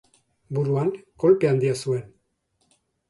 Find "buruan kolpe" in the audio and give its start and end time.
0.59-1.51